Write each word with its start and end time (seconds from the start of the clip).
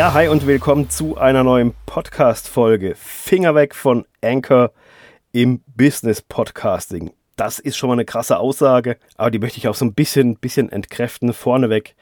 Ja, 0.00 0.14
hi 0.14 0.28
und 0.28 0.46
willkommen 0.46 0.88
zu 0.88 1.18
einer 1.18 1.44
neuen 1.44 1.74
Podcast-Folge. 1.84 2.94
Finger 2.96 3.54
weg 3.54 3.74
von 3.74 4.06
Anchor 4.24 4.72
im 5.30 5.60
Business 5.76 6.22
Podcasting. 6.22 7.12
Das 7.36 7.58
ist 7.58 7.76
schon 7.76 7.88
mal 7.88 7.96
eine 7.96 8.06
krasse 8.06 8.38
Aussage, 8.38 8.96
aber 9.18 9.30
die 9.30 9.38
möchte 9.38 9.58
ich 9.58 9.68
auch 9.68 9.74
so 9.74 9.84
ein 9.84 9.92
bisschen, 9.92 10.36
bisschen 10.36 10.72
entkräften. 10.72 11.34
Vorneweg 11.34 11.96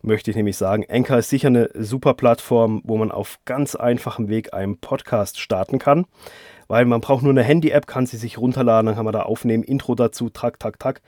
möchte 0.00 0.30
ich 0.30 0.36
nämlich 0.38 0.56
sagen, 0.56 0.86
Anchor 0.88 1.18
ist 1.18 1.28
sicher 1.28 1.48
eine 1.48 1.68
super 1.74 2.14
Plattform, 2.14 2.80
wo 2.84 2.96
man 2.96 3.10
auf 3.10 3.38
ganz 3.44 3.74
einfachem 3.74 4.30
Weg 4.30 4.54
einen 4.54 4.78
Podcast 4.78 5.38
starten 5.38 5.78
kann. 5.78 6.06
Weil 6.68 6.86
man 6.86 7.02
braucht 7.02 7.22
nur 7.22 7.32
eine 7.32 7.42
Handy-App, 7.42 7.86
kann 7.86 8.06
sie 8.06 8.16
sich 8.16 8.38
runterladen, 8.38 8.86
dann 8.86 8.94
kann 8.94 9.04
man 9.04 9.12
da 9.12 9.24
aufnehmen, 9.24 9.62
Intro 9.62 9.94
dazu, 9.94 10.30
tak, 10.30 10.58
tak, 10.58 10.78
tak 10.78 11.02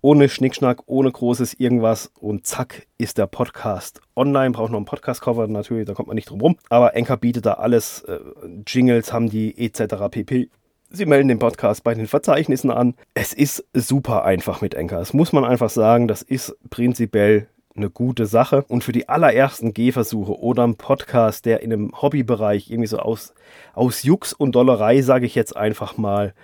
ohne 0.00 0.28
Schnickschnack, 0.28 0.82
ohne 0.86 1.10
großes 1.10 1.54
irgendwas 1.54 2.10
und 2.20 2.46
zack 2.46 2.86
ist 2.98 3.18
der 3.18 3.26
Podcast 3.26 4.00
online. 4.16 4.50
Braucht 4.50 4.70
noch 4.70 4.78
einen 4.78 4.86
Podcast-Cover 4.86 5.46
natürlich, 5.48 5.86
da 5.86 5.94
kommt 5.94 6.08
man 6.08 6.14
nicht 6.14 6.30
drum 6.30 6.40
rum. 6.40 6.56
Aber 6.68 6.96
Enker 6.96 7.16
bietet 7.16 7.46
da 7.46 7.54
alles. 7.54 8.02
Äh, 8.02 8.18
Jingles 8.66 9.12
haben 9.12 9.28
die 9.28 9.56
etc. 9.58 9.94
pp. 10.10 10.48
Sie 10.90 11.06
melden 11.06 11.28
den 11.28 11.38
Podcast 11.38 11.84
bei 11.84 11.94
den 11.94 12.06
Verzeichnissen 12.06 12.70
an. 12.70 12.94
Es 13.14 13.32
ist 13.32 13.64
super 13.72 14.24
einfach 14.24 14.60
mit 14.60 14.74
Enker. 14.74 14.98
Das 14.98 15.14
muss 15.14 15.32
man 15.32 15.44
einfach 15.44 15.70
sagen. 15.70 16.08
Das 16.08 16.22
ist 16.22 16.56
prinzipiell 16.68 17.46
eine 17.76 17.90
gute 17.90 18.26
Sache. 18.26 18.64
Und 18.66 18.82
für 18.82 18.92
die 18.92 19.08
allerersten 19.08 19.72
Gehversuche 19.72 20.38
oder 20.40 20.64
einen 20.64 20.76
Podcast, 20.76 21.46
der 21.46 21.62
in 21.62 21.72
einem 21.72 22.02
Hobbybereich 22.02 22.70
irgendwie 22.70 22.88
so 22.88 22.98
aus, 22.98 23.34
aus 23.74 24.02
Jux 24.02 24.32
und 24.32 24.52
Dollerei, 24.56 25.02
sage 25.02 25.26
ich 25.26 25.34
jetzt 25.34 25.56
einfach 25.56 25.96
mal, 25.96 26.34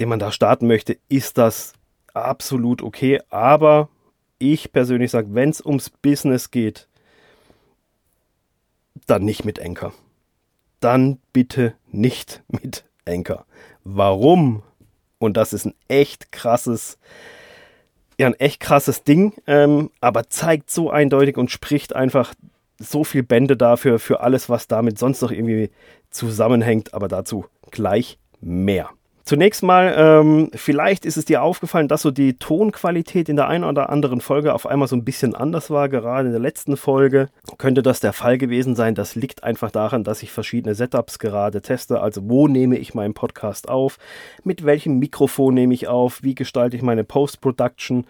den 0.00 0.08
man 0.08 0.18
da 0.18 0.32
starten 0.32 0.66
möchte, 0.66 0.96
ist 1.08 1.38
das 1.38 1.74
absolut 2.14 2.82
okay. 2.82 3.20
Aber 3.30 3.88
ich 4.38 4.72
persönlich 4.72 5.10
sage, 5.10 5.28
wenn 5.30 5.50
es 5.50 5.64
ums 5.64 5.90
Business 5.90 6.50
geht, 6.50 6.88
dann 9.06 9.24
nicht 9.24 9.44
mit 9.44 9.58
Enker. 9.58 9.92
Dann 10.80 11.18
bitte 11.32 11.74
nicht 11.90 12.42
mit 12.48 12.84
Enker. 13.04 13.46
Warum? 13.84 14.62
Und 15.18 15.36
das 15.36 15.52
ist 15.52 15.66
ein 15.66 15.74
echt 15.88 16.32
krasses, 16.32 16.98
ja, 18.18 18.26
ein 18.26 18.34
echt 18.34 18.60
krasses 18.60 19.04
Ding, 19.04 19.34
ähm, 19.46 19.90
aber 20.00 20.28
zeigt 20.28 20.70
so 20.70 20.90
eindeutig 20.90 21.36
und 21.36 21.50
spricht 21.50 21.94
einfach 21.94 22.34
so 22.78 23.04
viel 23.04 23.22
Bände 23.22 23.56
dafür, 23.56 23.98
für 23.98 24.20
alles, 24.20 24.48
was 24.48 24.66
damit 24.66 24.98
sonst 24.98 25.22
noch 25.22 25.30
irgendwie 25.30 25.70
zusammenhängt. 26.10 26.92
Aber 26.92 27.08
dazu 27.08 27.46
gleich 27.70 28.18
mehr. 28.40 28.90
Zunächst 29.24 29.62
mal, 29.62 29.94
ähm, 29.96 30.50
vielleicht 30.54 31.06
ist 31.06 31.16
es 31.16 31.24
dir 31.24 31.42
aufgefallen, 31.42 31.88
dass 31.88 32.02
so 32.02 32.10
die 32.10 32.34
Tonqualität 32.34 33.30
in 33.30 33.36
der 33.36 33.48
einen 33.48 33.64
oder 33.64 33.88
anderen 33.88 34.20
Folge 34.20 34.52
auf 34.52 34.66
einmal 34.66 34.86
so 34.86 34.96
ein 34.96 35.04
bisschen 35.04 35.34
anders 35.34 35.70
war. 35.70 35.88
Gerade 35.88 36.26
in 36.26 36.32
der 36.32 36.42
letzten 36.42 36.76
Folge 36.76 37.30
könnte 37.56 37.82
das 37.82 38.00
der 38.00 38.12
Fall 38.12 38.36
gewesen 38.36 38.76
sein. 38.76 38.94
Das 38.94 39.14
liegt 39.14 39.42
einfach 39.42 39.70
daran, 39.70 40.04
dass 40.04 40.22
ich 40.22 40.30
verschiedene 40.30 40.74
Setups 40.74 41.18
gerade 41.18 41.62
teste. 41.62 42.00
Also 42.00 42.28
wo 42.28 42.48
nehme 42.48 42.76
ich 42.76 42.92
meinen 42.92 43.14
Podcast 43.14 43.70
auf? 43.70 43.96
Mit 44.42 44.66
welchem 44.66 44.98
Mikrofon 44.98 45.54
nehme 45.54 45.72
ich 45.72 45.88
auf? 45.88 46.22
Wie 46.22 46.34
gestalte 46.34 46.76
ich 46.76 46.82
meine 46.82 47.02
Post-Production? 47.02 48.06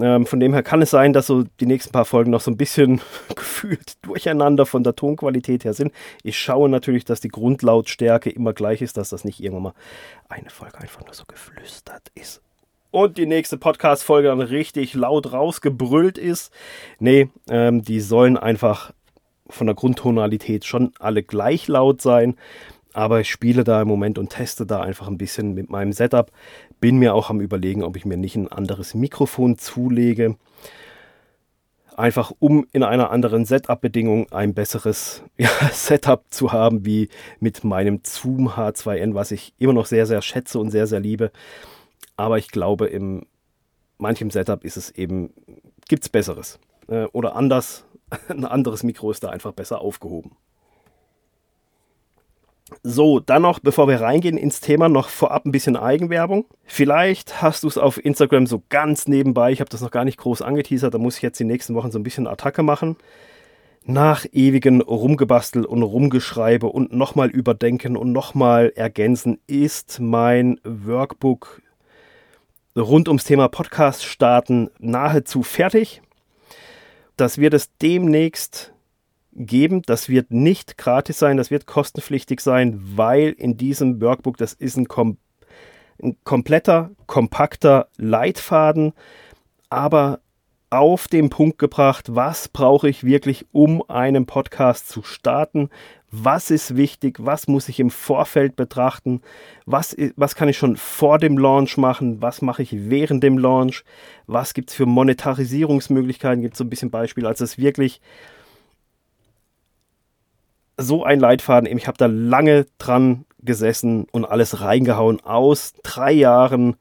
Ähm, 0.00 0.26
von 0.26 0.40
dem 0.40 0.52
her 0.52 0.62
kann 0.62 0.82
es 0.82 0.90
sein, 0.90 1.12
dass 1.12 1.26
so 1.26 1.44
die 1.60 1.66
nächsten 1.66 1.92
paar 1.92 2.04
Folgen 2.04 2.30
noch 2.30 2.40
so 2.40 2.50
ein 2.50 2.56
bisschen 2.56 3.00
gefühlt 3.36 3.94
durcheinander 4.02 4.66
von 4.66 4.82
der 4.82 4.96
Tonqualität 4.96 5.64
her 5.64 5.74
sind. 5.74 5.92
Ich 6.22 6.38
schaue 6.38 6.68
natürlich, 6.68 7.04
dass 7.04 7.20
die 7.20 7.28
Grundlautstärke 7.28 8.30
immer 8.30 8.52
gleich 8.52 8.82
ist, 8.82 8.96
dass 8.96 9.10
das 9.10 9.24
nicht 9.24 9.40
irgendwann 9.40 9.62
mal 9.62 9.74
eine 10.28 10.50
Folge 10.50 10.78
einfach 10.78 11.04
nur 11.04 11.14
so 11.14 11.24
geflüstert 11.26 12.10
ist. 12.14 12.40
Und 12.90 13.18
die 13.18 13.26
nächste 13.26 13.58
Podcast-Folge 13.58 14.28
dann 14.28 14.40
richtig 14.40 14.94
laut 14.94 15.32
rausgebrüllt 15.32 16.16
ist. 16.16 16.52
Nee, 17.00 17.28
ähm, 17.48 17.82
die 17.82 18.00
sollen 18.00 18.36
einfach 18.36 18.92
von 19.48 19.66
der 19.66 19.74
Grundtonalität 19.74 20.64
schon 20.64 20.92
alle 21.00 21.22
gleich 21.22 21.66
laut 21.66 22.00
sein. 22.00 22.36
Aber 22.92 23.20
ich 23.20 23.28
spiele 23.28 23.64
da 23.64 23.82
im 23.82 23.88
Moment 23.88 24.18
und 24.18 24.30
teste 24.30 24.64
da 24.64 24.80
einfach 24.80 25.08
ein 25.08 25.18
bisschen 25.18 25.54
mit 25.54 25.70
meinem 25.70 25.92
Setup. 25.92 26.30
Bin 26.84 26.98
mir 26.98 27.14
auch 27.14 27.30
am 27.30 27.40
Überlegen, 27.40 27.82
ob 27.82 27.96
ich 27.96 28.04
mir 28.04 28.18
nicht 28.18 28.36
ein 28.36 28.52
anderes 28.52 28.92
Mikrofon 28.92 29.56
zulege. 29.56 30.36
Einfach 31.96 32.30
um 32.40 32.66
in 32.72 32.82
einer 32.82 33.10
anderen 33.10 33.46
Setup-Bedingung 33.46 34.30
ein 34.32 34.52
besseres 34.52 35.22
ja, 35.38 35.48
Setup 35.72 36.26
zu 36.28 36.52
haben, 36.52 36.84
wie 36.84 37.08
mit 37.40 37.64
meinem 37.64 38.00
Zoom 38.04 38.50
H2N, 38.50 39.14
was 39.14 39.30
ich 39.30 39.54
immer 39.56 39.72
noch 39.72 39.86
sehr, 39.86 40.04
sehr 40.04 40.20
schätze 40.20 40.58
und 40.58 40.68
sehr, 40.72 40.86
sehr 40.86 41.00
liebe. 41.00 41.32
Aber 42.18 42.36
ich 42.36 42.48
glaube, 42.48 42.84
in 42.84 43.24
manchem 43.96 44.30
Setup 44.30 44.62
ist 44.62 44.76
es 44.76 44.90
eben, 44.90 45.32
gibt 45.88 46.02
es 46.02 46.10
Besseres. 46.10 46.58
Äh, 46.88 47.04
oder 47.12 47.34
anders, 47.34 47.86
ein 48.28 48.44
anderes 48.44 48.82
Mikro 48.82 49.10
ist 49.10 49.24
da 49.24 49.30
einfach 49.30 49.52
besser 49.52 49.80
aufgehoben. 49.80 50.32
So, 52.82 53.20
dann 53.20 53.42
noch, 53.42 53.60
bevor 53.60 53.88
wir 53.88 54.00
reingehen 54.00 54.38
ins 54.38 54.60
Thema, 54.60 54.88
noch 54.88 55.08
vorab 55.08 55.44
ein 55.44 55.52
bisschen 55.52 55.76
Eigenwerbung. 55.76 56.46
Vielleicht 56.64 57.42
hast 57.42 57.62
du 57.62 57.68
es 57.68 57.76
auf 57.76 58.02
Instagram 58.02 58.46
so 58.46 58.62
ganz 58.70 59.06
nebenbei, 59.06 59.52
ich 59.52 59.60
habe 59.60 59.70
das 59.70 59.82
noch 59.82 59.90
gar 59.90 60.04
nicht 60.04 60.18
groß 60.18 60.40
angeteasert, 60.42 60.94
da 60.94 60.98
muss 60.98 61.16
ich 61.16 61.22
jetzt 61.22 61.38
die 61.38 61.44
nächsten 61.44 61.74
Wochen 61.74 61.90
so 61.90 61.98
ein 61.98 62.02
bisschen 62.02 62.26
Attacke 62.26 62.62
machen. 62.62 62.96
Nach 63.86 64.24
ewigen 64.32 64.80
Rumgebastel 64.80 65.66
und 65.66 65.82
Rumgeschreibe 65.82 66.66
und 66.66 66.94
nochmal 66.94 67.28
überdenken 67.28 67.98
und 67.98 68.12
nochmal 68.12 68.72
ergänzen 68.74 69.40
ist 69.46 70.00
mein 70.00 70.58
Workbook 70.64 71.60
rund 72.76 73.08
ums 73.08 73.24
Thema 73.24 73.48
Podcast 73.48 74.04
starten 74.04 74.70
nahezu 74.78 75.42
fertig. 75.42 76.00
Das 77.16 77.38
wird 77.38 77.54
es 77.54 77.76
demnächst 77.76 78.73
geben. 79.34 79.82
Das 79.82 80.08
wird 80.08 80.30
nicht 80.30 80.78
gratis 80.78 81.18
sein, 81.18 81.36
das 81.36 81.50
wird 81.50 81.66
kostenpflichtig 81.66 82.40
sein, 82.40 82.80
weil 82.96 83.30
in 83.30 83.56
diesem 83.56 84.00
Workbook, 84.00 84.36
das 84.36 84.52
ist 84.52 84.76
ein, 84.76 84.88
kom 84.88 85.18
ein 86.02 86.16
kompletter, 86.24 86.90
kompakter 87.06 87.88
Leitfaden, 87.96 88.92
aber 89.70 90.20
auf 90.70 91.06
den 91.06 91.30
Punkt 91.30 91.58
gebracht, 91.58 92.16
was 92.16 92.48
brauche 92.48 92.88
ich 92.88 93.04
wirklich, 93.04 93.46
um 93.52 93.88
einen 93.88 94.26
Podcast 94.26 94.88
zu 94.88 95.04
starten, 95.04 95.70
was 96.10 96.50
ist 96.50 96.76
wichtig, 96.76 97.18
was 97.20 97.46
muss 97.46 97.68
ich 97.68 97.78
im 97.78 97.90
Vorfeld 97.90 98.56
betrachten, 98.56 99.20
was, 99.66 99.96
was 100.16 100.34
kann 100.34 100.48
ich 100.48 100.58
schon 100.58 100.76
vor 100.76 101.18
dem 101.18 101.38
Launch 101.38 101.76
machen, 101.76 102.20
was 102.22 102.42
mache 102.42 102.62
ich 102.62 102.90
während 102.90 103.22
dem 103.22 103.38
Launch, 103.38 103.84
was 104.26 104.54
gibt 104.54 104.70
es 104.70 104.76
für 104.76 104.86
Monetarisierungsmöglichkeiten, 104.86 106.42
gibt 106.42 106.54
es 106.54 106.58
so 106.58 106.64
ein 106.64 106.70
bisschen 106.70 106.90
Beispiele, 106.90 107.28
also 107.28 107.44
es 107.44 107.52
ist 107.52 107.58
wirklich 107.58 108.00
so 110.76 111.04
ein 111.04 111.20
Leitfaden. 111.20 111.76
Ich 111.76 111.86
habe 111.86 111.98
da 111.98 112.06
lange 112.06 112.66
dran 112.78 113.24
gesessen 113.40 114.06
und 114.10 114.24
alles 114.24 114.60
reingehauen 114.60 115.20
aus 115.20 115.74
drei 115.82 116.12
Jahren 116.12 116.76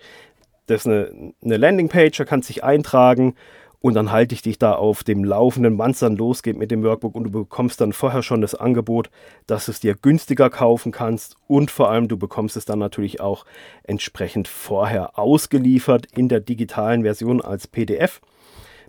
Das 0.68 0.82
ist 0.82 0.88
eine, 0.88 1.34
eine 1.44 1.58
Landingpage, 1.58 2.18
da 2.18 2.26
kannst 2.26 2.50
du 2.50 2.54
dich 2.54 2.64
eintragen 2.64 3.34
und 3.82 3.94
dann 3.94 4.12
halte 4.12 4.36
ich 4.36 4.42
dich 4.42 4.60
da 4.60 4.74
auf 4.74 5.04
dem 5.04 5.24
Laufenden, 5.24 5.78
wann 5.78 5.92
es 5.92 6.00
dann 6.00 6.18
losgeht 6.18 6.58
mit 6.58 6.72
dem 6.72 6.84
Workbook 6.84 7.16
und 7.16 7.26
du 7.26 7.32
bekommst 7.32 7.82
dann 7.82 7.94
vorher 7.94 8.24
schon 8.24 8.42
das 8.42 8.56
Angebot, 8.56 9.10
dass 9.48 9.66
du 9.66 9.72
es 9.72 9.80
dir 9.80 9.96
günstiger 9.96 10.50
kaufen 10.50 10.92
kannst 10.92 11.38
und 11.48 11.72
vor 11.72 11.90
allem 11.90 12.08
du 12.08 12.18
bekommst 12.18 12.58
es 12.58 12.66
dann 12.66 12.80
natürlich 12.80 13.22
auch 13.22 13.46
entsprechend 13.84 14.48
vorher 14.48 15.18
ausgeliefert 15.18 16.08
in 16.16 16.28
der 16.28 16.42
digitalen 16.42 17.04
Version 17.04 17.42
als 17.42 17.68
PDF 17.68 18.22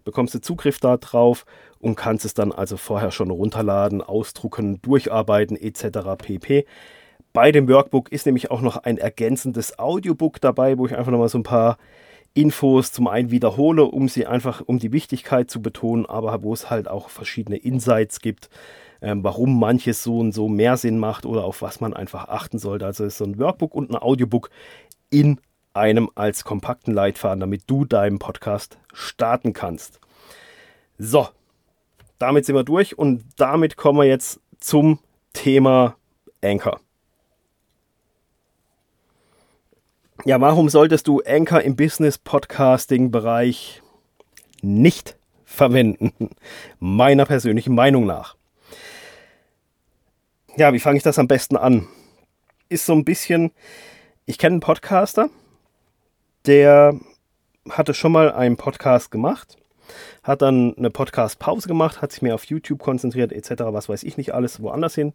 bekommst 0.04 0.34
du 0.34 0.40
Zugriff 0.40 0.78
darauf 0.78 1.44
und 1.78 1.96
kannst 1.96 2.24
es 2.24 2.34
dann 2.34 2.52
also 2.52 2.76
vorher 2.76 3.10
schon 3.10 3.30
runterladen, 3.30 4.02
ausdrucken, 4.02 4.80
durcharbeiten 4.82 5.56
etc. 5.56 6.16
pp. 6.18 6.66
Bei 7.32 7.52
dem 7.52 7.68
Workbook 7.68 8.10
ist 8.10 8.26
nämlich 8.26 8.50
auch 8.50 8.60
noch 8.60 8.76
ein 8.76 8.98
ergänzendes 8.98 9.78
Audiobook 9.78 10.40
dabei, 10.40 10.78
wo 10.78 10.86
ich 10.86 10.96
einfach 10.96 11.12
nochmal 11.12 11.28
so 11.28 11.38
ein 11.38 11.44
paar 11.44 11.78
Infos 12.34 12.92
zum 12.92 13.08
einen 13.08 13.30
wiederhole, 13.30 13.84
um 13.84 14.08
sie 14.08 14.26
einfach, 14.26 14.62
um 14.64 14.78
die 14.78 14.92
Wichtigkeit 14.92 15.50
zu 15.50 15.62
betonen, 15.62 16.06
aber 16.06 16.42
wo 16.42 16.52
es 16.52 16.70
halt 16.70 16.88
auch 16.88 17.08
verschiedene 17.08 17.56
Insights 17.56 18.20
gibt, 18.20 18.50
ähm, 19.02 19.24
warum 19.24 19.58
manches 19.58 20.02
so 20.02 20.18
und 20.18 20.32
so 20.32 20.48
mehr 20.48 20.76
Sinn 20.76 20.98
macht 20.98 21.26
oder 21.26 21.44
auf 21.44 21.62
was 21.62 21.80
man 21.80 21.94
einfach 21.94 22.28
achten 22.28 22.58
sollte. 22.58 22.86
Also 22.86 23.04
ist 23.04 23.18
so 23.18 23.24
ein 23.24 23.38
Workbook 23.38 23.74
und 23.74 23.90
ein 23.90 23.96
Audiobook 23.96 24.50
in 25.10 25.40
einem 25.80 26.10
als 26.14 26.44
kompakten 26.44 26.92
Leitfaden, 26.92 27.40
damit 27.40 27.62
du 27.66 27.84
deinen 27.84 28.18
Podcast 28.18 28.78
starten 28.92 29.54
kannst. 29.54 29.98
So, 30.98 31.26
damit 32.18 32.44
sind 32.44 32.54
wir 32.54 32.64
durch 32.64 32.98
und 32.98 33.24
damit 33.36 33.76
kommen 33.76 33.98
wir 33.98 34.04
jetzt 34.06 34.40
zum 34.58 34.98
Thema 35.32 35.96
Anchor. 36.44 36.80
Ja, 40.26 40.38
warum 40.38 40.68
solltest 40.68 41.08
du 41.08 41.22
Anchor 41.26 41.62
im 41.62 41.76
Business 41.76 42.18
Podcasting 42.18 43.10
Bereich 43.10 43.80
nicht 44.60 45.16
verwenden? 45.46 46.12
Meiner 46.78 47.24
persönlichen 47.24 47.74
Meinung 47.74 48.04
nach. 48.04 48.36
Ja, 50.56 50.74
wie 50.74 50.80
fange 50.80 50.98
ich 50.98 51.02
das 51.02 51.18
am 51.18 51.26
besten 51.26 51.56
an? 51.56 51.86
Ist 52.68 52.84
so 52.84 52.92
ein 52.92 53.06
bisschen, 53.06 53.50
ich 54.26 54.36
kenne 54.36 54.54
einen 54.54 54.60
Podcaster, 54.60 55.30
der 56.46 56.94
hatte 57.68 57.94
schon 57.94 58.12
mal 58.12 58.32
einen 58.32 58.56
Podcast 58.56 59.10
gemacht, 59.10 59.56
hat 60.22 60.42
dann 60.42 60.74
eine 60.76 60.90
Podcast-Pause 60.90 61.68
gemacht, 61.68 62.02
hat 62.02 62.12
sich 62.12 62.22
mehr 62.22 62.34
auf 62.34 62.44
YouTube 62.44 62.80
konzentriert, 62.80 63.32
etc., 63.32 63.64
was 63.66 63.88
weiß 63.88 64.02
ich 64.02 64.16
nicht 64.16 64.34
alles, 64.34 64.62
woanders 64.62 64.94
hin. 64.94 65.12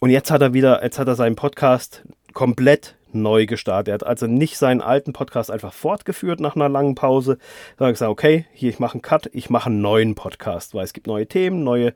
Und 0.00 0.10
jetzt 0.10 0.30
hat 0.30 0.42
er 0.42 0.52
wieder, 0.52 0.82
jetzt 0.82 0.98
hat 0.98 1.06
er 1.06 1.14
seinen 1.14 1.36
Podcast 1.36 2.02
komplett 2.32 2.96
neu 3.12 3.46
gestartet. 3.46 3.88
Er 3.88 3.94
hat 3.94 4.06
also 4.06 4.26
nicht 4.26 4.56
seinen 4.58 4.80
alten 4.80 5.12
Podcast 5.12 5.50
einfach 5.50 5.72
fortgeführt 5.72 6.40
nach 6.40 6.56
einer 6.56 6.68
langen 6.68 6.94
Pause, 6.94 7.38
sondern 7.78 7.94
gesagt, 7.94 8.10
okay, 8.10 8.46
hier, 8.52 8.70
ich 8.70 8.78
mache 8.78 8.94
einen 8.94 9.02
Cut, 9.02 9.30
ich 9.32 9.50
mache 9.50 9.66
einen 9.66 9.80
neuen 9.80 10.14
Podcast, 10.14 10.74
weil 10.74 10.84
es 10.84 10.92
gibt 10.92 11.06
neue 11.06 11.26
Themen, 11.26 11.62
neue, 11.62 11.94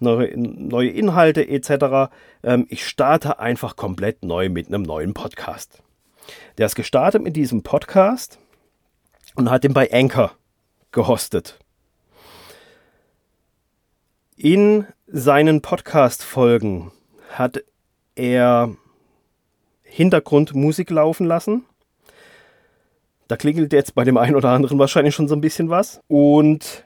neue, 0.00 0.36
neue 0.36 0.88
Inhalte 0.88 1.46
etc. 1.46 2.10
Ähm, 2.42 2.66
ich 2.68 2.86
starte 2.86 3.38
einfach 3.38 3.76
komplett 3.76 4.24
neu 4.24 4.48
mit 4.48 4.68
einem 4.68 4.82
neuen 4.82 5.14
Podcast. 5.14 5.82
Der 6.58 6.66
ist 6.66 6.74
gestartet 6.74 7.22
mit 7.22 7.36
diesem 7.36 7.62
Podcast 7.62 8.38
und 9.34 9.50
hat 9.50 9.64
ihn 9.64 9.74
bei 9.74 9.92
Anchor 9.92 10.32
gehostet. 10.92 11.58
In 14.36 14.86
seinen 15.06 15.62
Podcast-Folgen 15.62 16.92
hat 17.30 17.62
er 18.14 18.74
Hintergrundmusik 19.82 20.90
laufen 20.90 21.26
lassen. 21.26 21.64
Da 23.28 23.36
klingelt 23.36 23.72
jetzt 23.72 23.94
bei 23.94 24.04
dem 24.04 24.16
einen 24.16 24.36
oder 24.36 24.50
anderen 24.50 24.78
wahrscheinlich 24.78 25.14
schon 25.14 25.28
so 25.28 25.34
ein 25.34 25.40
bisschen 25.40 25.70
was. 25.70 26.00
Und 26.08 26.84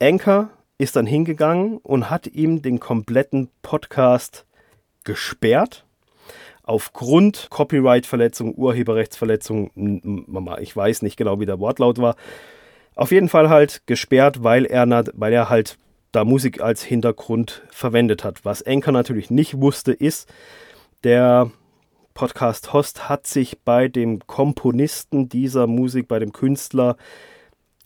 Anchor 0.00 0.50
ist 0.78 0.96
dann 0.96 1.06
hingegangen 1.06 1.78
und 1.78 2.10
hat 2.10 2.26
ihm 2.26 2.62
den 2.62 2.80
kompletten 2.80 3.50
Podcast 3.62 4.46
gesperrt. 5.04 5.84
Aufgrund 6.68 7.48
Copyright-Verletzung, 7.48 8.54
Urheberrechtsverletzung, 8.54 9.70
ich 10.60 10.76
weiß 10.76 11.00
nicht 11.00 11.16
genau, 11.16 11.40
wie 11.40 11.46
der 11.46 11.60
Wortlaut 11.60 11.96
war. 11.96 12.14
Auf 12.94 13.10
jeden 13.10 13.30
Fall 13.30 13.48
halt 13.48 13.86
gesperrt, 13.86 14.44
weil 14.44 14.66
er, 14.66 14.86
weil 15.14 15.32
er 15.32 15.48
halt 15.48 15.78
da 16.12 16.26
Musik 16.26 16.60
als 16.60 16.82
Hintergrund 16.82 17.62
verwendet 17.70 18.22
hat. 18.22 18.44
Was 18.44 18.62
Anchor 18.62 18.92
natürlich 18.92 19.30
nicht 19.30 19.58
wusste, 19.62 19.92
ist, 19.92 20.30
der 21.04 21.50
Podcast-Host 22.12 23.08
hat 23.08 23.26
sich 23.26 23.60
bei 23.60 23.88
dem 23.88 24.26
Komponisten 24.26 25.30
dieser 25.30 25.66
Musik, 25.66 26.06
bei 26.06 26.18
dem 26.18 26.32
Künstler, 26.32 26.98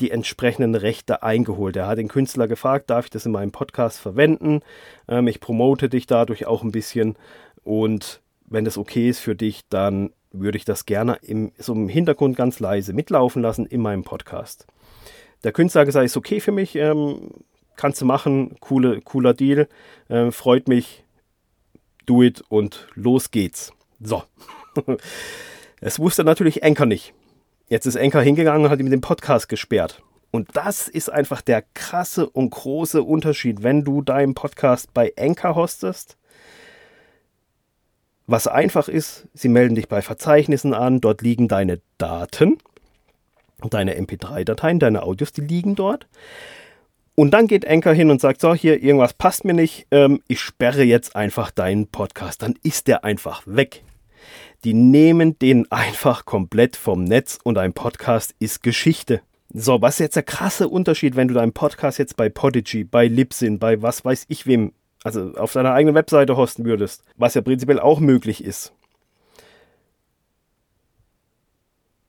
die 0.01 0.11
entsprechenden 0.11 0.75
Rechte 0.75 1.23
eingeholt. 1.23 1.77
Er 1.77 1.87
hat 1.87 1.99
den 1.99 2.09
Künstler 2.09 2.49
gefragt, 2.49 2.91
darf 2.91 3.05
ich 3.05 3.11
das 3.11 3.27
in 3.27 3.33
meinem 3.33 3.53
Podcast 3.53 4.01
verwenden? 4.01 4.59
Ähm, 5.07 5.29
ich 5.29 5.39
promote 5.39 5.89
dich 5.89 6.07
dadurch 6.07 6.47
auch 6.47 6.65
ein 6.65 6.73
bisschen 6.73 7.15
und 7.63 8.22
wenn 8.53 8.65
das 8.65 8.79
okay 8.79 9.09
ist 9.09 9.21
für 9.21 9.35
dich, 9.35 9.63
dann 9.69 10.11
würde 10.31 10.59
ich 10.59 10.65
das 10.65 10.87
gerne 10.87 11.19
im, 11.23 11.53
so 11.59 11.73
im 11.73 11.89
Hintergrund 11.89 12.37
ganz 12.37 12.61
leise 12.61 12.93
mitlaufen 12.93 13.43
lassen 13.43 13.67
in 13.67 13.81
meinem 13.81 14.05
Podcast. 14.05 14.67
Der 15.45 15.53
Künstler 15.53 15.81
hat 15.81 15.87
gesagt, 15.87 16.07
ist 16.07 16.17
okay 16.17 16.41
für 16.41 16.53
mich, 16.53 16.77
ähm, 16.77 17.31
kannst 17.77 18.01
du 18.01 18.05
machen, 18.05 18.57
coole, 18.61 19.01
cooler 19.01 19.35
Deal, 19.35 19.69
äh, 20.09 20.31
freut 20.31 20.69
mich, 20.69 21.05
do 22.07 22.23
it 22.23 22.43
und 22.49 22.87
los 22.95 23.31
geht's. 23.31 23.73
So. 24.01 24.23
Es 25.85 25.99
wusste 25.99 26.23
natürlich 26.23 26.63
Anchor 26.63 26.87
nicht. 26.87 27.13
Jetzt 27.69 27.87
ist 27.87 27.97
Anchor 27.97 28.23
hingegangen 28.23 28.67
und 28.67 28.71
hat 28.71 28.79
ihm 28.79 28.89
den 28.89 29.01
Podcast 29.01 29.49
gesperrt. 29.49 30.01
Und 30.31 30.49
das 30.55 30.87
ist 30.87 31.11
einfach 31.11 31.43
der 31.43 31.65
krasse 31.75 32.31
und 32.31 32.51
große 32.51 33.03
Unterschied, 33.03 33.65
wenn 33.65 33.83
du 33.83 34.01
deinen 34.01 34.35
Podcast 34.35 34.95
bei 34.95 35.13
Anchor 35.19 35.57
hostest. 35.57 36.17
Was 38.33 38.47
einfach 38.47 38.89
ist, 38.89 39.29
sie 39.35 39.49
melden 39.49 39.75
dich 39.75 39.89
bei 39.89 40.03
Verzeichnissen 40.03 40.75
an, 40.75 41.01
dort 41.01 41.23
liegen 41.23 41.49
deine 41.49 41.81
Daten, 41.99 42.59
deine 43.69 43.95
MP3-Dateien, 44.01 44.79
deine 44.79 45.03
Audios, 45.03 45.33
die 45.33 45.43
liegen 45.43 45.75
dort. 45.75 46.07
Und 47.15 47.33
dann 47.33 47.47
geht 47.47 47.69
Anchor 47.69 47.93
hin 47.93 48.11
und 48.11 48.21
sagt, 48.21 48.41
so, 48.41 48.55
hier, 48.55 48.83
irgendwas 48.83 49.13
passt 49.13 49.45
mir 49.45 49.53
nicht, 49.53 49.87
ähm, 49.91 50.23
ich 50.29 50.41
sperre 50.41 50.83
jetzt 50.83 51.15
einfach 51.15 51.51
deinen 51.51 51.89
Podcast. 51.89 52.43
Dann 52.43 52.55
ist 52.63 52.89
der 52.89 53.05
einfach 53.05 53.43
weg 53.45 53.85
die 54.65 54.75
nehmen 54.75 55.39
den 55.39 55.67
einfach 55.71 56.25
komplett 56.25 56.77
vom 56.77 57.05
Netz 57.05 57.39
und 57.43 57.59
ein 57.59 57.73
Podcast 57.73 58.35
ist 58.39 58.63
Geschichte. 58.63 59.21
So, 59.55 59.83
was 59.83 59.95
ist 59.95 60.01
jetzt 60.01 60.17
der 60.17 60.23
krasse 60.23 60.69
Unterschied, 60.69 61.15
wenn 61.15 61.29
du 61.29 61.35
deinen 61.35 61.53
Podcast 61.53 61.99
jetzt 61.99 62.17
bei 62.17 62.31
Podigy, 62.31 62.85
bei 62.85 63.07
Libsyn, 63.07 63.59
bei 63.59 63.83
was 63.83 64.05
weiß 64.05 64.25
ich 64.29 64.47
wem, 64.47 64.73
also 65.05 65.33
auf 65.35 65.53
deiner 65.53 65.73
eigenen 65.73 65.95
Webseite 65.95 66.37
hosten 66.37 66.65
würdest, 66.65 67.05
was 67.17 67.35
ja 67.35 67.41
prinzipiell 67.43 67.81
auch 67.81 68.01
möglich 68.01 68.45
ist. 68.45 68.73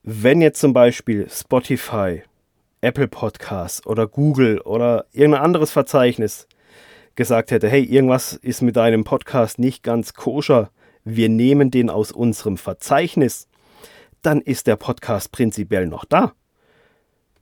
Wenn 0.04 0.42
jetzt 0.42 0.60
zum 0.60 0.74
Beispiel 0.74 1.30
Spotify, 1.30 2.24
Apple 2.82 3.08
Podcasts 3.08 3.86
oder 3.88 4.08
Google 4.08 4.60
oder 4.60 5.06
irgendein 5.14 5.44
anderes 5.44 5.72
Verzeichnis 5.72 6.48
gesagt 7.16 7.52
hätte, 7.52 7.70
hey, 7.70 7.84
irgendwas 7.84 8.34
ist 8.34 8.62
mit 8.62 8.76
deinem 8.76 9.06
Podcast 9.06 9.60
nicht 9.60 9.84
ganz 9.84 10.14
koscher, 10.14 10.70
wir 11.06 11.30
nehmen 11.30 11.72
den 11.72 11.90
aus 11.90 12.12
unserem 12.12 12.58
Verzeichnis, 12.58 13.48
dann 14.22 14.42
ist 14.42 14.68
der 14.68 14.76
Podcast 14.76 15.32
prinzipiell 15.32 15.88
noch 15.88 16.06
da. 16.06 16.34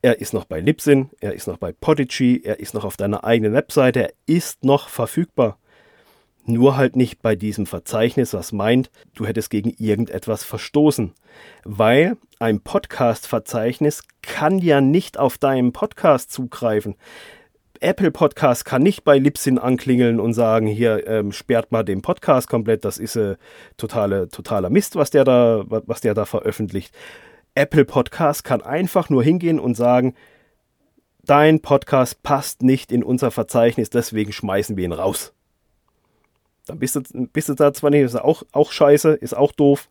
Er 0.04 0.20
ist 0.20 0.34
noch 0.34 0.46
bei 0.46 0.60
Libsyn, 0.60 1.12
er 1.20 1.34
ist 1.34 1.48
noch 1.48 1.58
bei 1.58 1.72
Podigy, 1.74 2.42
er 2.44 2.60
ist 2.60 2.74
noch 2.74 2.86
auf 2.86 2.98
deiner 2.98 3.24
eigenen 3.24 3.54
Webseite, 3.54 4.02
er 4.02 4.14
ist 4.26 4.64
noch 4.64 4.90
verfügbar. 4.90 5.60
Nur 6.46 6.76
halt 6.76 6.96
nicht 6.96 7.22
bei 7.22 7.36
diesem 7.36 7.68
Verzeichnis, 7.68 8.34
was 8.34 8.52
meint, 8.52 8.90
du 9.14 9.28
hättest 9.28 9.52
gegen 9.52 9.70
irgendetwas 9.78 10.44
verstoßen. 10.44 11.14
Weil 11.66 12.18
ein 12.40 12.62
Podcast-Verzeichnis 12.62 14.02
kann 14.24 14.58
ja 14.58 14.82
nicht 14.82 15.20
auf 15.20 15.38
deinen 15.38 15.72
Podcast 15.72 16.32
zugreifen. 16.32 16.96
Apple 17.80 18.10
Podcast 18.10 18.66
kann 18.66 18.82
nicht 18.82 19.04
bei 19.04 19.20
Libsyn 19.20 19.60
anklingeln 19.60 20.20
und 20.20 20.34
sagen, 20.34 20.66
hier 20.66 21.08
ähm, 21.08 21.32
sperrt 21.32 21.72
mal 21.72 21.84
den 21.84 22.02
Podcast 22.02 22.50
komplett, 22.50 22.86
das 22.86 22.98
ist 22.98 23.16
äh, 23.16 23.36
totale, 23.78 24.30
totaler 24.30 24.72
Mist, 24.72 24.96
was 24.96 25.12
der, 25.12 25.26
da, 25.26 25.64
was 25.68 26.02
der 26.02 26.16
da 26.16 26.26
veröffentlicht. 26.26 26.92
Apple 27.56 27.86
Podcast 27.86 28.44
kann 28.44 28.62
einfach 28.62 29.10
nur 29.10 29.24
hingehen 29.24 29.60
und 29.60 29.76
sagen, 29.76 30.16
dein 31.24 31.62
Podcast 31.62 32.24
passt 32.24 32.64
nicht 32.64 32.92
in 32.92 33.04
unser 33.04 33.32
Verzeichnis, 33.32 33.90
deswegen 33.90 34.32
schmeißen 34.32 34.78
wir 34.78 34.86
ihn 34.86 34.94
raus. 34.94 35.34
Dann 36.66 36.80
bist 36.80 36.96
du, 36.96 37.02
bist 37.28 37.50
du 37.50 37.54
da 37.54 37.74
zwar 37.74 37.90
nicht, 37.90 38.02
ist 38.02 38.16
auch, 38.16 38.44
auch 38.52 38.72
scheiße, 38.72 39.14
ist 39.14 39.36
auch 39.36 39.52
doof, 39.52 39.90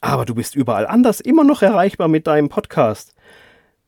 aber 0.00 0.24
du 0.24 0.34
bist 0.34 0.54
überall 0.54 0.86
anders 0.86 1.20
immer 1.20 1.44
noch 1.44 1.62
erreichbar 1.62 2.08
mit 2.08 2.26
deinem 2.26 2.48
Podcast. 2.48 3.14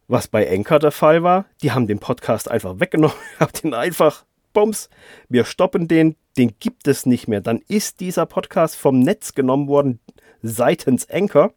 Was 0.09 0.27
bei 0.27 0.45
Enker 0.45 0.81
der 0.81 0.91
Fall 0.91 1.23
war, 1.23 1.45
die 1.63 1.71
haben 1.71 1.87
den 1.87 2.01
Podcast 2.01 2.51
einfach 2.51 2.81
weggenommen, 2.81 3.17
habt 3.39 3.63
ihn 3.63 3.75
einfach, 3.75 4.25
bums, 4.53 4.91
wir 5.29 5.45
stoppen 5.45 5.87
den, 5.87 6.17
den 6.37 6.55
gibt 6.59 6.89
es 6.89 7.07
nicht 7.07 7.29
mehr. 7.29 7.41
Dann 7.41 7.61
ist 7.69 8.01
dieser 8.01 8.27
Podcast 8.27 8.77
vom 8.77 8.99
Netz 9.01 9.35
genommen 9.35 9.69
worden 9.69 10.01
seitens 10.43 11.09
Anchor. 11.09 11.53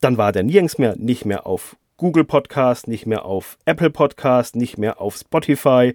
Dann 0.00 0.16
war 0.16 0.32
der 0.32 0.42
nirgends 0.42 0.78
mehr, 0.78 0.96
nicht 0.96 1.24
mehr 1.24 1.46
auf 1.46 1.76
Google 1.98 2.24
Podcast, 2.24 2.88
nicht 2.88 3.06
mehr 3.06 3.26
auf 3.26 3.58
Apple 3.66 3.90
Podcast, 3.90 4.56
nicht 4.56 4.78
mehr 4.78 5.00
auf 5.00 5.16
Spotify. 5.16 5.94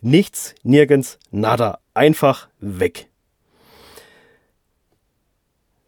Nichts, 0.00 0.54
nirgends, 0.64 1.18
nada. 1.30 1.78
Einfach 1.94 2.48
weg. 2.58 3.08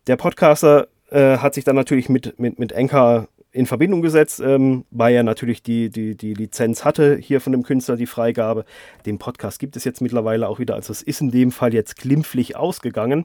Der 0.06 0.16
Podcaster 0.16 0.86
äh, 1.10 1.38
hat 1.38 1.54
sich 1.54 1.64
dann 1.64 1.74
natürlich 1.74 2.08
mit, 2.08 2.38
mit, 2.38 2.60
mit 2.60 2.72
Anchor 2.72 3.26
in 3.56 3.64
Verbindung 3.64 4.02
gesetzt, 4.02 4.40
ähm, 4.40 4.84
weil 4.90 5.14
er 5.14 5.22
natürlich 5.22 5.62
die, 5.62 5.88
die, 5.88 6.14
die 6.14 6.34
Lizenz 6.34 6.84
hatte 6.84 7.16
hier 7.16 7.40
von 7.40 7.52
dem 7.52 7.62
Künstler, 7.62 7.96
die 7.96 8.06
Freigabe. 8.06 8.66
Den 9.06 9.18
Podcast 9.18 9.58
gibt 9.58 9.76
es 9.76 9.84
jetzt 9.84 10.02
mittlerweile 10.02 10.48
auch 10.48 10.58
wieder, 10.58 10.74
also 10.74 10.92
es 10.92 11.00
ist 11.00 11.22
in 11.22 11.30
dem 11.30 11.50
Fall 11.50 11.72
jetzt 11.72 11.96
glimpflich 11.96 12.54
ausgegangen. 12.54 13.24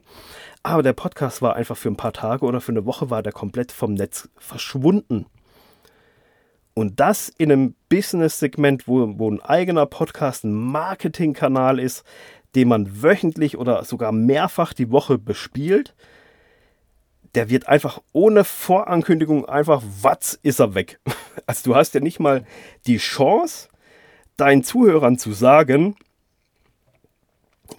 Aber 0.62 0.82
der 0.82 0.94
Podcast 0.94 1.42
war 1.42 1.54
einfach 1.54 1.76
für 1.76 1.90
ein 1.90 1.96
paar 1.96 2.14
Tage 2.14 2.46
oder 2.46 2.62
für 2.62 2.72
eine 2.72 2.86
Woche 2.86 3.10
war 3.10 3.22
der 3.22 3.32
komplett 3.32 3.72
vom 3.72 3.92
Netz 3.92 4.30
verschwunden. 4.38 5.26
Und 6.72 6.98
das 6.98 7.28
in 7.28 7.52
einem 7.52 7.74
Business-Segment, 7.90 8.88
wo, 8.88 9.18
wo 9.18 9.30
ein 9.30 9.42
eigener 9.42 9.84
Podcast 9.84 10.44
ein 10.44 10.54
Marketingkanal 10.54 11.78
ist, 11.78 12.04
den 12.54 12.68
man 12.68 13.02
wöchentlich 13.02 13.58
oder 13.58 13.84
sogar 13.84 14.12
mehrfach 14.12 14.72
die 14.72 14.90
Woche 14.90 15.18
bespielt 15.18 15.94
der 17.34 17.48
wird 17.48 17.68
einfach 17.68 18.00
ohne 18.12 18.44
Vorankündigung 18.44 19.46
einfach, 19.46 19.82
was 20.00 20.34
ist 20.42 20.60
er 20.60 20.74
weg. 20.74 21.00
Also 21.44 21.70
du 21.70 21.76
hast 21.76 21.92
ja 21.94 22.00
nicht 22.00 22.20
mal 22.20 22.44
die 22.86 22.98
Chance, 22.98 23.68
deinen 24.36 24.62
Zuhörern 24.62 25.18
zu 25.18 25.32
sagen, 25.32 25.96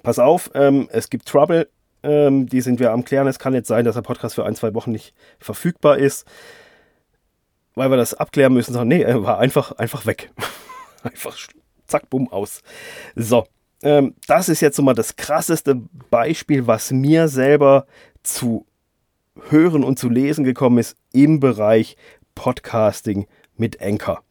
pass 0.02 0.20
auf, 0.20 0.52
ähm, 0.54 0.90
es 0.92 1.10
gibt 1.10 1.28
Trouble, 1.28 1.70
ähm, 2.04 2.48
die 2.48 2.62
sind 2.62 2.80
wir 2.80 2.92
am 2.92 3.06
Klären. 3.06 3.28
Es 3.28 3.40
kann 3.40 3.54
jetzt 3.54 3.68
sein, 3.68 3.86
dass 3.86 3.96
der 3.96 4.02
Podcast 4.02 4.36
für 4.36 4.46
ein, 4.46 4.56
zwei 4.56 4.74
Wochen 4.74 4.92
nicht 4.92 5.14
verfügbar 5.40 5.98
ist, 5.98 6.28
weil 7.76 7.90
wir 7.90 7.98
das 7.98 8.14
abklären 8.14 8.54
müssen. 8.54 8.74
Sagen, 8.74 8.90
nee, 8.90 9.02
er 9.02 9.24
war 9.24 9.40
einfach, 9.40 9.72
einfach 9.74 10.06
weg. 10.06 10.32
einfach 11.04 11.38
zack, 11.88 12.10
bumm, 12.10 12.32
aus. 12.32 12.62
So, 13.16 13.46
ähm, 13.82 14.16
das 14.28 14.50
ist 14.50 14.62
jetzt 14.62 14.76
so 14.76 14.82
mal 14.84 14.94
das 14.94 15.16
krasseste 15.16 15.76
Beispiel, 16.10 16.68
was 16.68 16.92
mir 16.92 17.28
selber 17.28 17.86
zu 18.24 18.66
hören 19.50 19.84
und 19.84 20.00
zu 20.00 20.10
lesen 20.10 20.44
gekommen 20.44 20.78
ist 20.78 20.96
im 21.12 21.40
Bereich 21.40 21.98
Podcasting 22.36 23.28
mit 23.58 23.82
Anchor. 23.82 24.24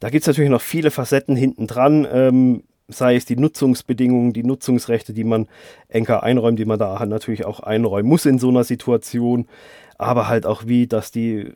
Da 0.00 0.10
gibt 0.10 0.22
es 0.22 0.26
natürlich 0.26 0.50
noch 0.50 0.60
viele 0.60 0.90
Facetten 0.90 1.36
hinten 1.36 1.66
dran, 1.66 2.06
ähm, 2.10 2.64
sei 2.88 3.16
es 3.16 3.24
die 3.24 3.36
Nutzungsbedingungen, 3.36 4.32
die 4.32 4.42
Nutzungsrechte, 4.42 5.12
die 5.12 5.24
man 5.24 5.48
Anchor 5.92 6.22
einräumt, 6.22 6.58
die 6.58 6.64
man 6.64 6.78
da 6.78 7.04
natürlich 7.06 7.44
auch 7.44 7.60
einräumen 7.60 8.08
muss 8.08 8.26
in 8.26 8.38
so 8.38 8.48
einer 8.48 8.64
Situation, 8.64 9.46
aber 9.98 10.28
halt 10.28 10.46
auch 10.46 10.66
wie, 10.66 10.86
dass 10.86 11.10
die 11.10 11.52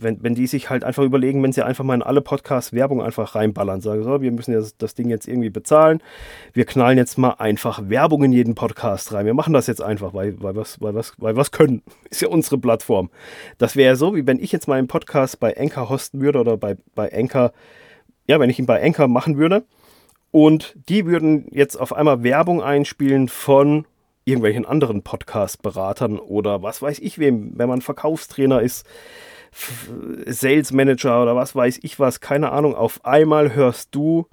wenn, 0.00 0.22
wenn 0.22 0.34
die 0.34 0.46
sich 0.46 0.70
halt 0.70 0.84
einfach 0.84 1.02
überlegen, 1.02 1.42
wenn 1.42 1.52
sie 1.52 1.64
einfach 1.64 1.84
mal 1.84 1.94
in 1.94 2.02
alle 2.02 2.20
Podcasts 2.20 2.72
Werbung 2.72 3.02
einfach 3.02 3.34
reinballern, 3.34 3.80
sagen 3.80 4.02
so, 4.02 4.20
wir 4.20 4.32
müssen 4.32 4.52
das, 4.52 4.76
das 4.76 4.94
Ding 4.94 5.08
jetzt 5.08 5.28
irgendwie 5.28 5.50
bezahlen, 5.50 6.02
wir 6.52 6.64
knallen 6.64 6.98
jetzt 6.98 7.18
mal 7.18 7.30
einfach 7.38 7.88
Werbung 7.88 8.24
in 8.24 8.32
jeden 8.32 8.54
Podcast 8.54 9.12
rein. 9.12 9.26
Wir 9.26 9.34
machen 9.34 9.52
das 9.52 9.66
jetzt 9.66 9.82
einfach, 9.82 10.14
weil, 10.14 10.40
weil, 10.42 10.56
was, 10.56 10.80
weil, 10.80 10.94
was, 10.94 11.14
weil 11.18 11.36
was 11.36 11.50
können. 11.50 11.82
Ist 12.10 12.22
ja 12.22 12.28
unsere 12.28 12.58
Plattform. 12.58 13.10
Das 13.58 13.76
wäre 13.76 13.96
so, 13.96 14.14
wie 14.14 14.26
wenn 14.26 14.38
ich 14.38 14.52
jetzt 14.52 14.68
meinen 14.68 14.88
Podcast 14.88 15.40
bei 15.40 15.56
Anchor 15.56 15.88
hosten 15.88 16.20
würde 16.20 16.40
oder 16.40 16.56
bei, 16.56 16.76
bei 16.94 17.12
Anchor, 17.12 17.52
ja, 18.26 18.40
wenn 18.40 18.50
ich 18.50 18.58
ihn 18.58 18.66
bei 18.66 18.82
Anchor 18.82 19.08
machen 19.08 19.36
würde 19.36 19.64
und 20.30 20.76
die 20.88 21.06
würden 21.06 21.46
jetzt 21.50 21.76
auf 21.76 21.92
einmal 21.92 22.22
Werbung 22.22 22.62
einspielen 22.62 23.28
von 23.28 23.86
irgendwelchen 24.24 24.66
anderen 24.66 25.02
Podcast-Beratern 25.02 26.18
oder 26.18 26.62
was 26.62 26.82
weiß 26.82 26.98
ich 27.00 27.18
wem, 27.18 27.52
wenn 27.56 27.68
man 27.68 27.80
Verkaufstrainer 27.80 28.60
ist, 28.60 28.86
Sales 30.26 30.72
Manager 30.72 31.22
oder 31.22 31.36
was 31.36 31.54
weiß 31.54 31.80
ich 31.82 31.98
was, 31.98 32.20
keine 32.20 32.52
Ahnung, 32.52 32.74
auf 32.74 33.04
einmal 33.04 33.54
hörst 33.54 33.94
du 33.94 34.26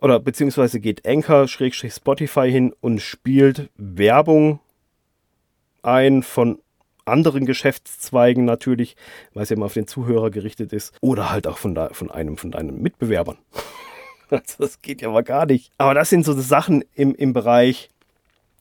oder 0.00 0.20
beziehungsweise 0.20 0.80
geht 0.80 1.06
Anchor 1.06 1.46
Spotify 1.48 2.50
hin 2.50 2.74
und 2.80 3.00
spielt 3.00 3.70
Werbung 3.76 4.60
ein 5.82 6.22
von 6.22 6.58
anderen 7.04 7.46
Geschäftszweigen 7.46 8.44
natürlich, 8.44 8.96
weil 9.34 9.42
es 9.42 9.50
ja 9.50 9.56
immer 9.56 9.66
auf 9.66 9.74
den 9.74 9.86
Zuhörer 9.86 10.30
gerichtet 10.30 10.72
ist, 10.72 10.94
oder 11.00 11.30
halt 11.30 11.46
auch 11.46 11.58
von, 11.58 11.74
da, 11.74 11.88
von 11.92 12.10
einem 12.10 12.36
von 12.36 12.50
deinen 12.50 12.80
Mitbewerbern. 12.80 13.38
das 14.58 14.80
geht 14.80 15.02
ja 15.02 15.10
mal 15.10 15.24
gar 15.24 15.46
nicht. 15.46 15.72
Aber 15.78 15.94
das 15.94 16.10
sind 16.10 16.24
so 16.24 16.32
Sachen 16.34 16.84
im, 16.94 17.14
im 17.14 17.32
Bereich 17.32 17.90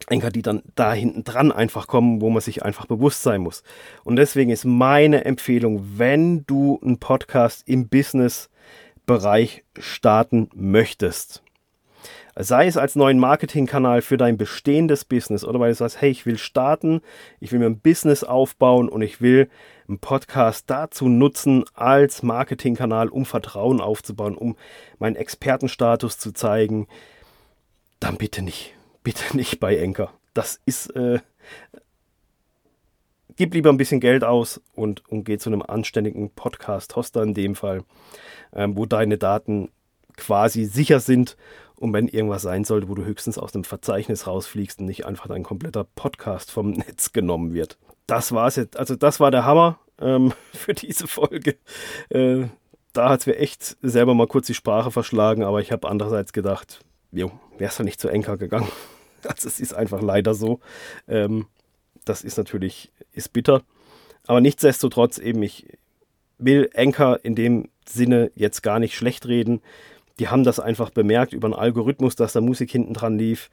Anker, 0.08 0.30
die 0.30 0.42
dann 0.42 0.64
da 0.76 0.94
hinten 0.94 1.24
dran 1.24 1.52
einfach 1.52 1.88
kommen, 1.88 2.22
wo 2.22 2.30
man 2.30 2.42
sich 2.42 2.64
einfach 2.64 2.86
bewusst 2.86 3.24
sein 3.24 3.42
muss. 3.42 3.64
Und 4.04 4.16
deswegen 4.16 4.52
ist 4.52 4.66
meine 4.66 5.26
Empfehlung, 5.26 5.84
wenn 5.98 6.46
du 6.46 6.80
einen 6.82 7.00
Podcast 7.00 7.68
im 7.68 7.90
Business-Bereich 7.90 9.64
starten 9.78 10.50
möchtest, 10.54 11.44
sei 12.36 12.68
es 12.68 12.78
als 12.78 12.96
neuen 12.96 13.20
Marketingkanal 13.20 14.02
für 14.02 14.16
dein 14.16 14.38
bestehendes 14.38 15.04
Business 15.04 15.44
oder 15.44 15.60
weil 15.60 15.72
du 15.72 15.76
sagst, 15.76 16.00
hey, 16.00 16.10
ich 16.10 16.26
will 16.26 16.38
starten, 16.38 17.02
ich 17.42 17.52
will 17.52 17.60
mir 17.60 17.66
ein 17.66 17.80
Business 17.80 18.24
aufbauen 18.24 18.88
und 18.88 19.02
ich 19.02 19.20
will 19.20 19.50
einen 19.90 20.00
Podcast 20.00 20.70
dazu 20.70 21.10
nutzen 21.10 21.66
als 21.74 22.24
Marketingkanal, 22.24 23.10
um 23.10 23.26
Vertrauen 23.26 23.82
aufzubauen, 23.82 24.36
um 24.36 24.56
meinen 25.00 25.18
Expertenstatus 25.18 26.18
zu 26.18 26.32
zeigen, 26.32 26.88
dann 28.00 28.18
bitte 28.18 28.42
nicht 28.42 28.74
bitte 29.04 29.24
nicht 29.36 29.60
bei 29.60 29.78
Enker. 29.78 30.14
Das 30.34 30.60
ist, 30.66 30.96
äh, 30.96 31.20
gib 33.36 33.54
lieber 33.54 33.70
ein 33.70 33.78
bisschen 33.78 34.00
Geld 34.00 34.24
aus 34.24 34.62
und, 34.76 35.08
und 35.10 35.24
geh 35.24 35.38
zu 35.38 35.50
einem 35.50 35.62
anständigen 35.62 36.30
Podcast-Hoster 36.30 37.24
in 37.24 37.34
dem 37.34 37.56
Fall, 37.56 37.84
ähm, 38.54 38.78
wo 38.78 38.86
deine 38.86 39.18
Daten 39.18 39.70
quasi 40.18 40.66
sicher 40.66 41.00
sind 41.00 41.38
und 41.78 41.94
wenn 41.94 42.08
irgendwas 42.08 42.42
sein 42.42 42.66
sollte, 42.66 42.90
wo 42.90 42.96
du 42.96 43.06
höchstens 43.06 43.38
aus 43.38 43.54
dem 43.54 43.64
Verzeichnis 43.64 44.28
rausfliegst 44.28 44.80
und 44.80 44.86
nicht 44.86 45.06
einfach 45.06 45.28
dein 45.28 45.44
kompletter 45.44 45.86
Podcast 45.86 46.52
vom 46.52 46.72
Netz 46.72 47.14
genommen 47.14 47.54
wird. 47.54 47.78
Das 48.06 48.32
war's 48.32 48.58
jetzt. 48.58 48.78
Also 48.78 48.96
das 48.96 49.20
war 49.20 49.32
der 49.32 49.46
Hammer 49.46 49.80
ähm, 50.02 50.34
für 50.54 50.74
diese 50.74 51.08
Folge. 51.08 51.56
Äh, 52.10 52.48
da 52.94 53.10
hat 53.10 53.22
es 53.22 53.28
mir 53.28 53.38
echt 53.38 53.78
selber 53.82 54.14
mal 54.14 54.28
kurz 54.28 54.48
die 54.48 54.54
Sprache 54.54 54.92
verschlagen, 54.92 55.44
aber 55.44 55.62
ich 55.62 55.72
habe 55.72 55.88
andererseits 55.88 56.34
gedacht, 56.34 56.82
jo, 57.12 57.32
wär's 57.58 57.78
doch 57.78 57.86
nicht 57.86 58.00
zu 58.00 58.10
Enker 58.10 58.38
gegangen. 58.38 58.72
Also 59.28 59.50
es 59.50 59.60
ist 59.60 59.74
einfach 59.74 60.02
leider 60.02 60.34
so. 60.34 60.62
Ähm, 61.06 61.48
das 62.06 62.24
ist 62.24 62.38
natürlich, 62.38 62.90
ist 63.12 63.34
bitter. 63.34 63.64
Aber 64.28 64.40
nichtsdestotrotz 64.40 65.18
eben, 65.18 65.44
ich 65.44 65.68
will 66.38 66.70
Enker 66.74 67.20
in 67.24 67.36
dem 67.36 67.68
Sinne 67.86 68.32
jetzt 68.36 68.64
gar 68.64 68.80
nicht 68.80 68.96
schlecht 68.96 69.28
reden. 69.28 69.62
Die 70.20 70.30
haben 70.30 70.46
das 70.46 70.62
einfach 70.62 70.90
bemerkt 70.90 71.34
über 71.34 71.48
einen 71.48 71.54
Algorithmus, 71.54 72.16
dass 72.16 72.32
da 72.32 72.40
Musik 72.40 72.72
hinten 72.72 72.94
dran 72.94 73.18
lief 73.18 73.50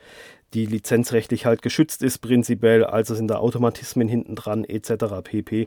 die 0.55 0.67
lizenzrechtlich 0.67 1.45
halt 1.45 1.61
geschützt 1.61 2.03
ist 2.03 2.19
prinzipiell, 2.19 2.85
also 2.85 3.15
sind 3.15 3.29
da 3.29 3.37
Automatismen 3.37 4.09
hinten 4.09 4.37
dran 4.37 4.65
etc. 4.65 5.23
pp, 5.23 5.67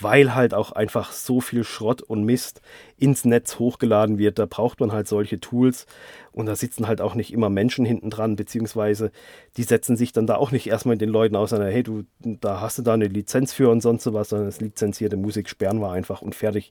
weil 0.00 0.34
halt 0.34 0.54
auch 0.54 0.72
einfach 0.72 1.12
so 1.12 1.40
viel 1.40 1.64
Schrott 1.64 2.00
und 2.00 2.24
Mist 2.24 2.62
ins 2.96 3.24
Netz 3.24 3.58
hochgeladen 3.58 4.18
wird, 4.18 4.38
da 4.38 4.46
braucht 4.46 4.80
man 4.80 4.92
halt 4.92 5.08
solche 5.08 5.40
Tools 5.40 5.86
und 6.32 6.46
da 6.46 6.54
sitzen 6.54 6.86
halt 6.86 7.00
auch 7.00 7.14
nicht 7.14 7.32
immer 7.32 7.50
Menschen 7.50 7.84
hinten 7.84 8.08
dran, 8.08 8.36
beziehungsweise 8.36 9.10
die 9.56 9.64
setzen 9.64 9.96
sich 9.96 10.12
dann 10.12 10.26
da 10.26 10.36
auch 10.36 10.52
nicht 10.52 10.68
erstmal 10.68 10.96
den 10.96 11.10
Leuten 11.10 11.34
aus, 11.34 11.50
sondern 11.50 11.70
hey, 11.70 11.82
du, 11.82 12.04
da 12.20 12.60
hast 12.60 12.78
du 12.78 12.82
da 12.82 12.94
eine 12.94 13.08
Lizenz 13.08 13.52
für 13.52 13.68
und 13.68 13.80
sonst 13.80 14.04
sowas, 14.04 14.28
sondern 14.28 14.46
das 14.46 14.60
lizenzierte 14.60 15.16
Musik 15.16 15.48
sperren 15.48 15.80
wir 15.80 15.90
einfach 15.90 16.22
und 16.22 16.34
fertig. 16.36 16.70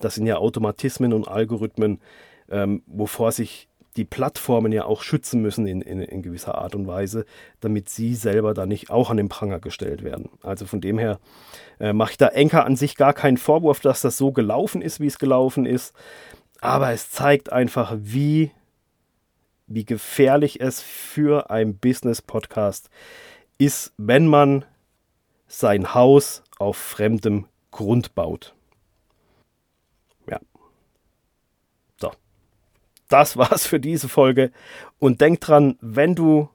Das 0.00 0.16
sind 0.16 0.26
ja 0.26 0.38
Automatismen 0.38 1.12
und 1.12 1.28
Algorithmen, 1.28 2.00
ähm, 2.50 2.82
wovor 2.86 3.32
sich 3.32 3.68
die 3.96 4.04
Plattformen 4.04 4.72
ja 4.72 4.84
auch 4.84 5.02
schützen 5.02 5.40
müssen 5.40 5.66
in, 5.66 5.80
in, 5.80 6.00
in, 6.00 6.22
gewisser 6.22 6.56
Art 6.56 6.74
und 6.74 6.86
Weise, 6.86 7.24
damit 7.60 7.88
sie 7.88 8.14
selber 8.14 8.54
da 8.54 8.66
nicht 8.66 8.90
auch 8.90 9.10
an 9.10 9.16
den 9.16 9.28
Pranger 9.28 9.58
gestellt 9.58 10.02
werden. 10.02 10.30
Also 10.42 10.66
von 10.66 10.80
dem 10.80 10.98
her 10.98 11.18
äh, 11.80 11.92
mache 11.92 12.12
ich 12.12 12.18
da 12.18 12.28
Enker 12.28 12.64
an 12.64 12.76
sich 12.76 12.96
gar 12.96 13.14
keinen 13.14 13.38
Vorwurf, 13.38 13.80
dass 13.80 14.02
das 14.02 14.18
so 14.18 14.32
gelaufen 14.32 14.82
ist, 14.82 15.00
wie 15.00 15.06
es 15.06 15.18
gelaufen 15.18 15.66
ist. 15.66 15.94
Aber 16.60 16.90
es 16.92 17.10
zeigt 17.10 17.52
einfach, 17.52 17.94
wie, 17.98 18.50
wie 19.66 19.84
gefährlich 19.84 20.60
es 20.60 20.82
für 20.82 21.50
ein 21.50 21.78
Business-Podcast 21.78 22.90
ist, 23.58 23.92
wenn 23.96 24.26
man 24.26 24.64
sein 25.48 25.94
Haus 25.94 26.42
auf 26.58 26.76
fremdem 26.76 27.46
Grund 27.70 28.14
baut. 28.14 28.54
Das 33.08 33.36
war's 33.36 33.66
für 33.66 33.80
diese 33.80 34.08
Folge. 34.08 34.50
Und 34.98 35.20
denk 35.20 35.40
dran, 35.40 35.76
wenn 35.80 36.14
du 36.14 36.48